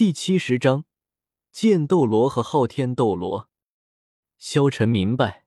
[0.00, 0.86] 第七十章，
[1.52, 3.50] 剑斗罗和昊天斗罗。
[4.38, 5.44] 萧晨明白，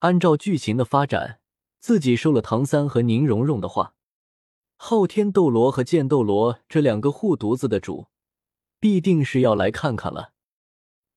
[0.00, 1.40] 按照剧情的发展，
[1.78, 3.94] 自己收了唐三和宁荣荣的话，
[4.76, 8.08] 昊天斗罗和剑斗罗这两个护犊子的主，
[8.78, 10.34] 必定是要来看看了。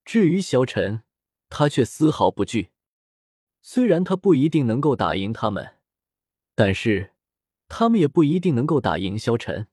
[0.05, 1.03] 至于萧晨，
[1.49, 2.69] 他却丝毫不惧。
[3.61, 5.75] 虽然他不一定能够打赢他们，
[6.55, 7.11] 但是
[7.67, 9.67] 他们也不一定能够打赢萧晨。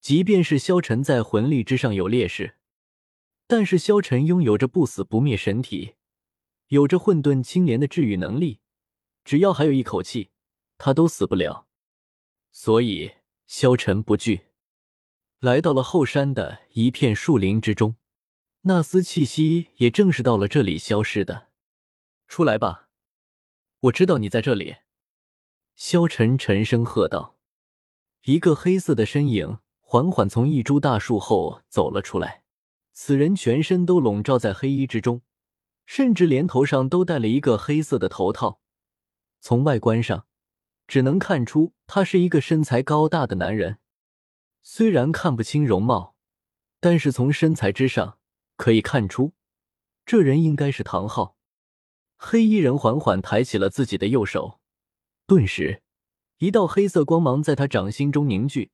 [0.00, 2.56] 即便是萧晨在魂力之上有劣势，
[3.46, 5.94] 但是萧晨拥有着不死不灭神体，
[6.68, 8.60] 有着混沌青莲的治愈能力，
[9.24, 10.30] 只要还有一口气，
[10.78, 11.66] 他都死不了。
[12.52, 13.12] 所以
[13.46, 14.46] 萧晨不惧，
[15.40, 17.96] 来到了后山的一片树林之中，
[18.62, 21.48] 那丝气息也正是到了这里消失的。
[22.26, 22.88] 出来吧，
[23.80, 24.76] 我知道你在这里。”
[25.76, 27.36] 萧晨沉声喝道。
[28.24, 29.58] 一个黑色的身影。
[29.90, 32.42] 缓缓从一株大树后走了出来，
[32.92, 35.22] 此人全身都笼罩在黑衣之中，
[35.86, 38.60] 甚至连头上都戴了一个黑色的头套。
[39.40, 40.26] 从外观上，
[40.86, 43.78] 只能看出他是一个身材高大的男人。
[44.60, 46.14] 虽然看不清容貌，
[46.80, 48.18] 但是从身材之上
[48.58, 49.32] 可以看出，
[50.04, 51.38] 这人应该是唐昊。
[52.18, 54.60] 黑衣人缓缓抬起了自己的右手，
[55.26, 55.82] 顿时，
[56.40, 58.70] 一道黑色光芒在他掌心中凝聚。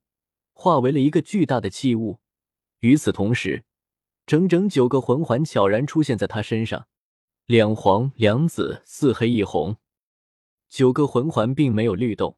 [0.55, 2.19] 化为了一个巨大的器物。
[2.79, 3.63] 与此同时，
[4.25, 6.87] 整整九个魂环悄然出现在他身上，
[7.45, 9.77] 两黄两紫四黑一红。
[10.67, 12.37] 九个魂环并没有律动，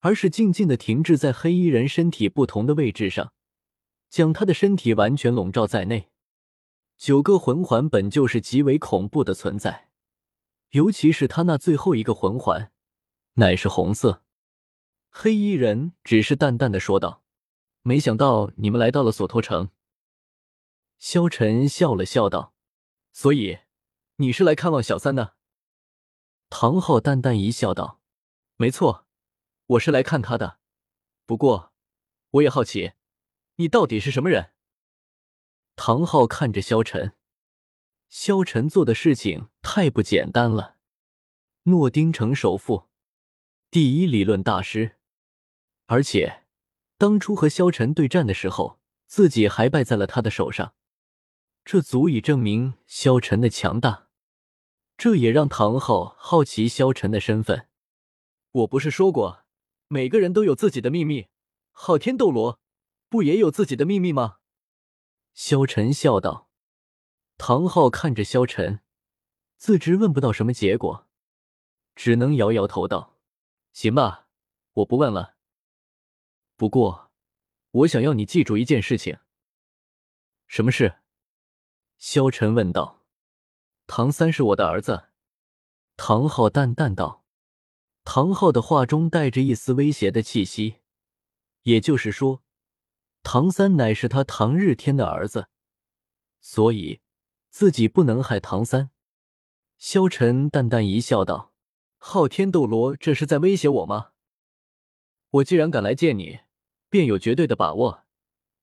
[0.00, 3.32] 而是静静的停滞在黑衣人身体不同的位置上，
[4.08, 6.10] 将他的身体完全笼罩在内。
[6.96, 9.88] 九个魂环本就是极为恐怖的存在，
[10.70, 12.70] 尤其是他那最后一个魂环，
[13.34, 14.22] 乃是红色。
[15.08, 17.22] 黑衣人只是淡淡的说道。
[17.82, 19.70] 没想到你们来到了索托城。
[20.98, 22.54] 萧晨笑了笑道
[23.10, 23.60] ：“所以
[24.16, 25.34] 你是来看望小三的？”
[26.50, 28.02] 唐昊淡淡一笑道
[28.56, 29.06] ：“没错，
[29.66, 30.58] 我是来看他的。
[31.24, 31.72] 不过，
[32.32, 32.92] 我也好奇，
[33.56, 34.52] 你到底是什么人？”
[35.74, 37.16] 唐昊看着萧晨，
[38.10, 40.76] 萧晨做的事情太不简单了。
[41.62, 42.90] 诺丁城首富，
[43.70, 44.98] 第一理论大师，
[45.86, 46.39] 而且。
[47.00, 50.74] 当初和萧晨对战的时候，自己还败在了他的手上，
[51.64, 54.08] 这足以证明萧晨的强大。
[54.98, 57.68] 这也让唐昊好奇萧晨的身份。
[58.50, 59.46] 我不是说过，
[59.88, 61.28] 每个人都有自己的秘密，
[61.70, 62.60] 昊天斗罗
[63.08, 64.40] 不也有自己的秘密吗？
[65.32, 66.50] 萧晨笑道。
[67.38, 68.80] 唐昊看着萧晨，
[69.56, 71.08] 自知问不到什么结果，
[71.96, 73.16] 只能摇摇头道
[73.72, 74.26] ：“行吧，
[74.74, 75.36] 我不问了。”
[76.60, 77.10] 不过，
[77.70, 79.18] 我想要你记住一件事情。
[80.46, 80.96] 什么事？
[81.96, 83.02] 萧晨问道。
[83.86, 85.08] 唐三是我的儿子。
[85.96, 87.24] 唐昊淡淡道。
[88.04, 90.80] 唐昊的话中带着一丝威胁的气息，
[91.62, 92.42] 也就是说，
[93.22, 95.48] 唐三乃是他唐日天的儿子，
[96.42, 97.00] 所以
[97.48, 98.90] 自己不能害唐三。
[99.78, 101.54] 萧晨淡淡一笑道
[101.96, 104.10] ：“昊天斗罗这是在威胁我吗？
[105.30, 106.40] 我既然敢来见你。”
[106.90, 108.04] 便有绝对的把握，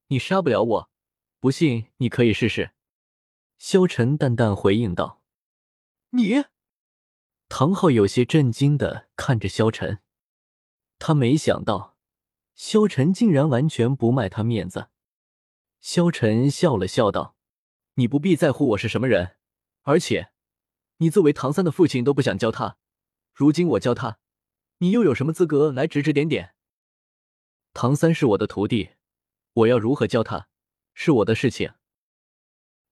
[0.09, 0.91] 你杀不了我。
[1.39, 2.71] 不信，你可以试试。”
[3.57, 5.23] 萧晨淡淡回应道。
[6.11, 6.43] “你？”
[7.49, 9.99] 唐昊有些震惊的看着萧晨，
[10.99, 11.95] 他没想到
[12.53, 14.89] 萧晨竟然完全不卖他面子。
[15.79, 17.37] 萧晨笑了笑道
[17.95, 19.37] ：“你不必在乎我是什么人，
[19.83, 20.31] 而且
[20.97, 22.77] 你作为唐三的父亲都不想教他，
[23.33, 24.19] 如今我教他，
[24.79, 26.55] 你又有什么资格来指指点点？”
[27.79, 28.89] 唐三是我的徒弟，
[29.53, 30.47] 我要如何教他，
[30.95, 31.75] 是我的事情。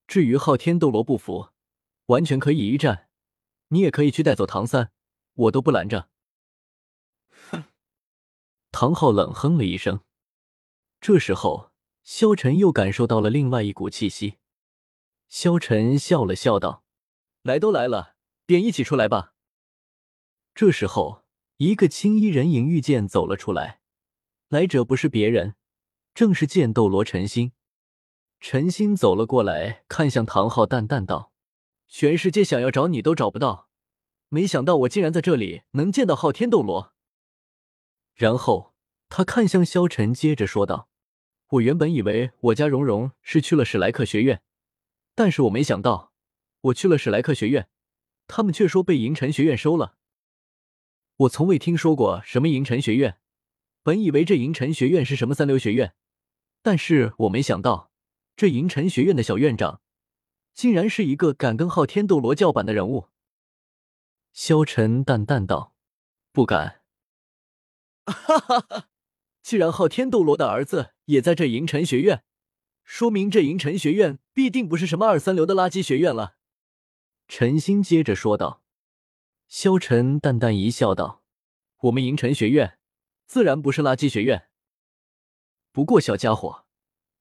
[0.06, 1.50] 至于昊天斗罗不服，
[2.06, 3.10] 完全可以一战，
[3.70, 4.92] 你也可以去带走唐三，
[5.34, 6.10] 我都不拦着。
[7.50, 7.64] 哼！
[8.72, 10.02] 唐昊冷哼了一声。
[11.02, 11.72] 这时候，
[12.04, 14.38] 萧晨又感受到了另外一股气息。
[15.28, 16.84] 萧晨笑了笑道
[17.42, 19.34] ：“来都来了，便一起出来吧。”
[20.54, 21.24] 这时候，
[21.58, 23.82] 一个青衣人影御剑走了出来。
[24.56, 25.56] 来者不是别人，
[26.14, 27.52] 正是剑斗罗陈心。
[28.40, 31.34] 陈心走了过来，看向唐昊，淡淡道
[31.90, 33.68] ：“全世界想要找你都找不到，
[34.30, 36.94] 没想到我竟然在这里能见到昊天斗罗。”
[38.16, 38.74] 然后
[39.10, 40.88] 他看向萧晨，接着说道
[41.60, 44.42] ：“我原本以为我家蓉蓉是去了史莱克学院，
[45.16, 46.14] 但是我没想到，
[46.62, 47.68] 我去了史莱克学院，
[48.26, 49.98] 他们却说被银尘学院收了。
[51.18, 53.18] 我从未听说过什么银尘学院。”
[53.86, 55.94] 本以为这银尘学院是什么三流学院，
[56.64, 57.92] 但是我没想到，
[58.36, 59.80] 这银尘学院的小院长，
[60.56, 63.10] 竟然是一个敢跟昊天斗罗叫板的人物。
[64.34, 65.76] 萧晨淡淡道
[66.34, 66.82] ：“不敢。”
[68.08, 68.88] 哈哈哈！
[69.44, 72.24] 既然昊天斗罗的儿子也在这银尘学院，
[72.84, 76.38] 说明这银尘学院必定不是什么二三流的垃圾学院了。
[77.28, 78.64] 陈心接着说道。
[79.48, 81.22] 萧晨淡淡一笑，道
[81.82, 82.80] ：“我们银尘学院
[83.26, 84.50] 自然不是垃圾学院。
[85.72, 86.66] 不过，小家伙，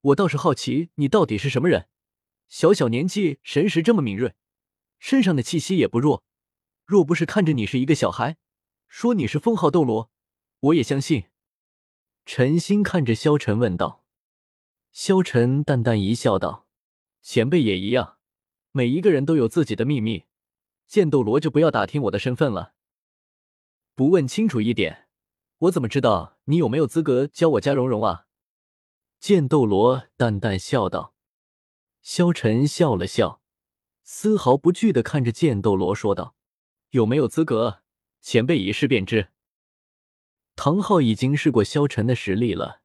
[0.00, 1.88] 我倒是好奇你到底是什么人。
[2.48, 4.34] 小小年纪，神识这么敏锐，
[4.98, 6.22] 身上的气息也不弱。
[6.84, 8.36] 若不是看着你是一个小孩，
[8.86, 10.10] 说你是封号斗罗，
[10.60, 11.24] 我也相信。”
[12.26, 14.04] 陈心看着萧晨问道。
[14.92, 16.68] 萧晨淡淡一笑，道
[17.20, 18.18] ：“前辈也一样，
[18.70, 20.24] 每一个人都有自己的秘密。”
[20.86, 22.74] 剑斗罗就不要打听我的身份了，
[23.94, 25.03] 不问清楚一点，
[25.58, 28.26] 我怎么知道你有没有资格教我家蓉蓉啊？
[29.18, 31.14] 剑斗罗淡淡笑道。
[32.02, 33.40] 萧晨笑了笑，
[34.02, 36.36] 丝毫不惧的看着剑斗罗说道
[36.90, 37.82] ：“有没有资格，
[38.20, 39.28] 前辈一试便知。”
[40.56, 42.82] 唐昊已经试过萧晨的实力了，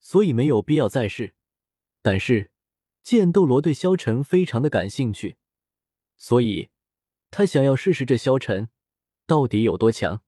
[0.00, 1.34] 所以没有必要再试。
[2.00, 2.50] 但是
[3.02, 5.36] 剑斗罗对萧晨非常的感兴趣，
[6.16, 6.70] 所以。
[7.36, 8.68] 他想要试试这萧晨
[9.26, 10.22] 到底有多强。